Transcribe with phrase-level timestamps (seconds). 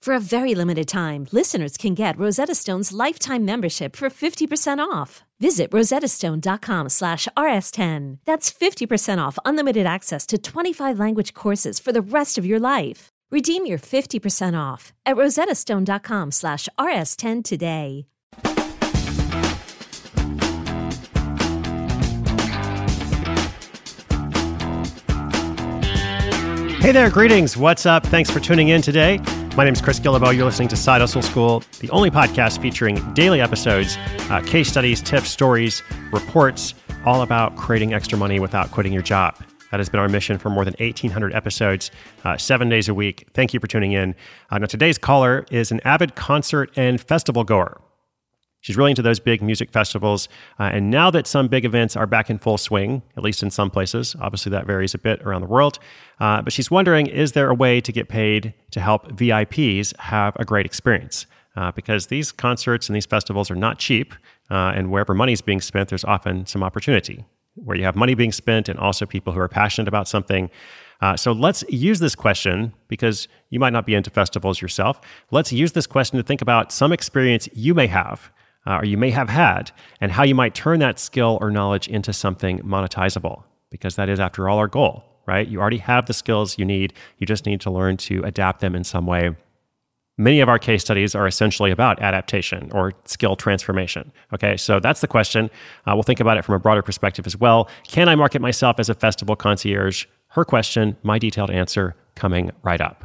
[0.00, 5.24] For a very limited time, listeners can get Rosetta Stone's lifetime membership for 50% off.
[5.40, 8.18] Visit rosettastone.com slash rs10.
[8.24, 13.08] That's 50% off unlimited access to 25 language courses for the rest of your life.
[13.30, 18.06] Redeem your 50% off at rosettastone.com slash rs10 today.
[26.80, 27.56] Hey there, greetings.
[27.56, 28.06] What's up?
[28.06, 29.18] Thanks for tuning in today.
[29.56, 30.36] My name is Chris Guillebeau.
[30.36, 33.96] You're listening to Side Hustle School, the only podcast featuring daily episodes,
[34.28, 36.74] uh, case studies, tips, stories, reports,
[37.06, 39.34] all about creating extra money without quitting your job.
[39.70, 41.90] That has been our mission for more than 1,800 episodes,
[42.24, 43.28] uh, seven days a week.
[43.32, 44.14] Thank you for tuning in.
[44.50, 47.80] Uh, now, today's caller is an avid concert and festival goer.
[48.66, 50.28] She's really into those big music festivals.
[50.58, 53.48] Uh, and now that some big events are back in full swing, at least in
[53.48, 55.78] some places, obviously that varies a bit around the world,
[56.18, 60.34] uh, but she's wondering is there a way to get paid to help VIPs have
[60.34, 61.26] a great experience?
[61.54, 64.14] Uh, because these concerts and these festivals are not cheap,
[64.50, 68.14] uh, and wherever money is being spent, there's often some opportunity where you have money
[68.14, 70.50] being spent and also people who are passionate about something.
[71.00, 75.00] Uh, so let's use this question because you might not be into festivals yourself.
[75.30, 78.32] Let's use this question to think about some experience you may have
[78.66, 81.88] uh, or you may have had, and how you might turn that skill or knowledge
[81.88, 85.48] into something monetizable, because that is, after all, our goal, right?
[85.48, 88.74] You already have the skills you need, you just need to learn to adapt them
[88.74, 89.36] in some way.
[90.18, 94.12] Many of our case studies are essentially about adaptation or skill transformation.
[94.32, 95.50] Okay, so that's the question.
[95.86, 97.68] Uh, we'll think about it from a broader perspective as well.
[97.86, 100.06] Can I market myself as a festival concierge?
[100.28, 103.04] Her question, my detailed answer coming right up.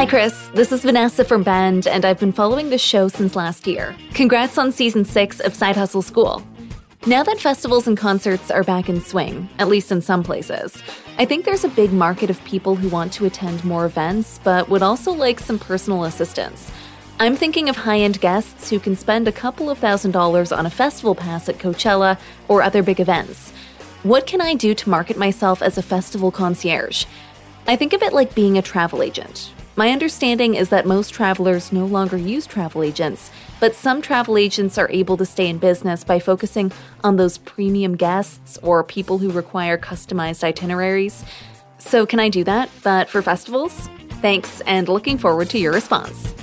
[0.00, 0.48] Hi, Chris.
[0.54, 3.94] This is Vanessa from Bend, and I've been following the show since last year.
[4.14, 6.42] Congrats on season six of Side Hustle School.
[7.04, 10.82] Now that festivals and concerts are back in swing, at least in some places,
[11.18, 14.70] I think there's a big market of people who want to attend more events but
[14.70, 16.72] would also like some personal assistance.
[17.18, 20.64] I'm thinking of high end guests who can spend a couple of thousand dollars on
[20.64, 22.18] a festival pass at Coachella
[22.48, 23.50] or other big events.
[24.02, 27.04] What can I do to market myself as a festival concierge?
[27.66, 29.52] I think of it like being a travel agent.
[29.80, 33.30] My understanding is that most travelers no longer use travel agents,
[33.60, 36.70] but some travel agents are able to stay in business by focusing
[37.02, 41.24] on those premium guests or people who require customized itineraries.
[41.78, 43.88] So, can I do that, but for festivals?
[44.20, 46.34] Thanks, and looking forward to your response.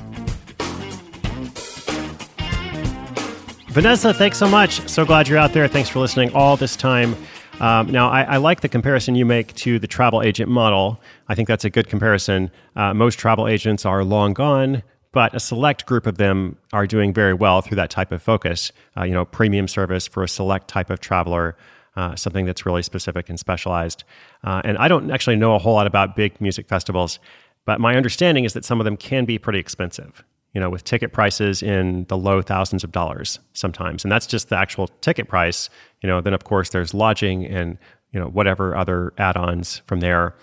[3.68, 4.90] Vanessa, thanks so much.
[4.90, 5.68] So glad you're out there.
[5.68, 7.16] Thanks for listening all this time.
[7.60, 11.02] Um, now, I, I, like the comparison you make to the travel agent model.
[11.28, 12.52] I think that's a good comparison.
[12.76, 17.14] Uh, most travel agents are long gone, but a select group of them are doing
[17.14, 18.72] very well through that type of focus.
[18.96, 21.58] Uh, you know, premium service for a select type of traveler,
[21.96, 24.04] uh, something that's really specific and specialized.
[24.44, 27.18] Uh, and I don't actually know a whole lot about big music festivals.
[27.66, 30.24] But my understanding is that some of them can be pretty expensive,
[30.58, 34.04] you know, with ticket prices in the low thousands of dollars sometimes.
[34.04, 35.70] And that's just the actual ticket price.
[36.02, 37.78] You know, then of course there's lodging and,
[38.12, 40.34] you know, whatever other add ons from there.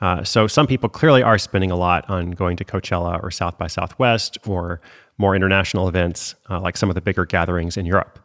[0.00, 3.58] Uh, so some people clearly are spending a lot on going to Coachella or South
[3.58, 4.80] by Southwest or
[5.18, 8.20] more international events uh, like some of the bigger gatherings in Europe.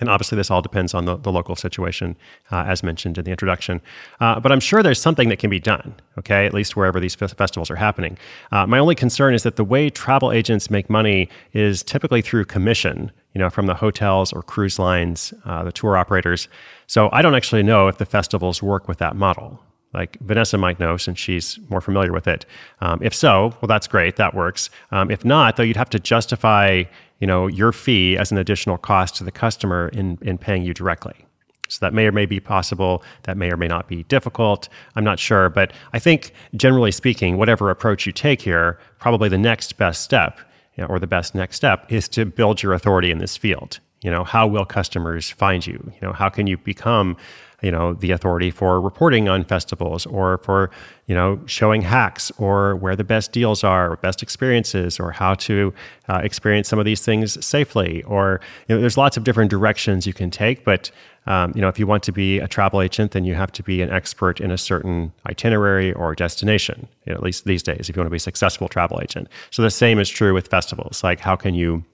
[0.00, 2.16] And obviously, this all depends on the, the local situation,
[2.52, 3.80] uh, as mentioned in the introduction.
[4.20, 7.20] Uh, but I'm sure there's something that can be done, okay, at least wherever these
[7.20, 8.16] f- festivals are happening.
[8.52, 12.44] Uh, my only concern is that the way travel agents make money is typically through
[12.44, 16.48] commission, you know, from the hotels or cruise lines, uh, the tour operators.
[16.86, 19.60] So I don't actually know if the festivals work with that model.
[19.94, 22.44] Like Vanessa might know since she's more familiar with it.
[22.80, 24.16] Um, if so, well, that's great.
[24.16, 24.70] That works.
[24.90, 26.84] Um, if not, though, you'd have to justify,
[27.18, 30.74] you know, your fee as an additional cost to the customer in in paying you
[30.74, 31.26] directly.
[31.68, 33.02] So that may or may be possible.
[33.24, 34.68] That may or may not be difficult.
[34.96, 39.38] I'm not sure, but I think generally speaking, whatever approach you take here, probably the
[39.38, 40.40] next best step,
[40.76, 43.80] you know, or the best next step, is to build your authority in this field.
[44.02, 45.92] You know, how will customers find you?
[46.00, 47.16] You know, how can you become
[47.62, 50.70] you know the authority for reporting on festivals or for
[51.06, 55.34] you know showing hacks or where the best deals are or best experiences or how
[55.34, 55.72] to
[56.08, 60.06] uh, experience some of these things safely or you know, there's lots of different directions
[60.06, 60.90] you can take but
[61.26, 63.62] um, you know if you want to be a travel agent then you have to
[63.62, 67.88] be an expert in a certain itinerary or destination you know, at least these days
[67.88, 69.28] if you want to be a successful travel agent.
[69.50, 71.02] So the same is true with festivals.
[71.02, 71.84] Like how can you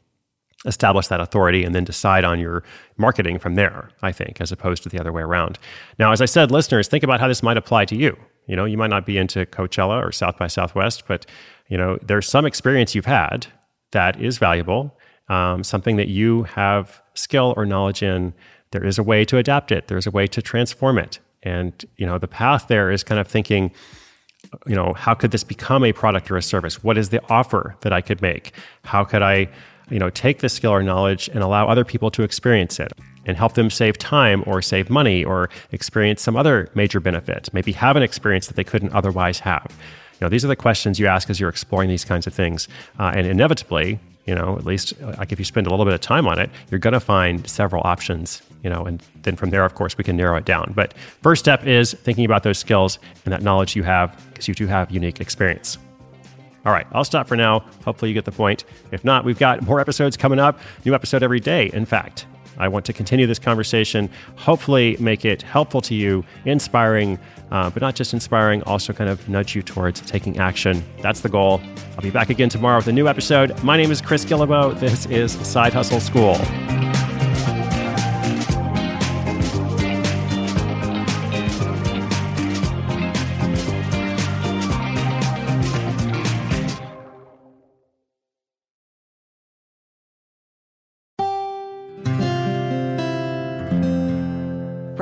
[0.65, 2.63] establish that authority and then decide on your
[2.97, 5.59] marketing from there, I think, as opposed to the other way around.
[5.99, 8.17] Now, as I said, listeners, think about how this might apply to you.
[8.47, 11.27] You know, you might not be into Coachella or South by Southwest, but,
[11.69, 13.47] you know, there's some experience you've had
[13.93, 14.97] that is valuable,
[15.29, 18.35] um, something that you have skill or knowledge in.
[18.71, 21.21] There is a way to adapt it, there's a way to transform it.
[21.43, 23.71] And, you know, the path there is kind of thinking,
[24.67, 26.83] you know, how could this become a product or a service?
[26.83, 28.53] What is the offer that I could make?
[28.85, 29.49] How could I
[29.91, 32.93] you know, take the skill or knowledge and allow other people to experience it
[33.27, 37.73] and help them save time or save money or experience some other major benefit, maybe
[37.73, 39.67] have an experience that they couldn't otherwise have.
[40.15, 42.69] You know, these are the questions you ask as you're exploring these kinds of things.
[42.99, 45.95] Uh, and inevitably, you know, at least uh, like if you spend a little bit
[45.95, 49.51] of time on it, you're going to find several options, you know, and then from
[49.51, 50.73] there, of course, we can narrow it down.
[50.75, 54.55] But first step is thinking about those skills and that knowledge you have because you
[54.55, 55.79] do have unique experience.
[56.65, 57.61] All right, I'll stop for now.
[57.85, 58.65] Hopefully, you get the point.
[58.91, 62.27] If not, we've got more episodes coming up, new episode every day, in fact.
[62.57, 67.19] I want to continue this conversation, hopefully, make it helpful to you, inspiring,
[67.51, 70.85] uh, but not just inspiring, also kind of nudge you towards taking action.
[71.03, 71.61] That's the goal.
[71.97, 73.61] I'll be back again tomorrow with a new episode.
[73.65, 74.79] My name is Chris Guillebeau.
[74.79, 76.37] This is Side Hustle School.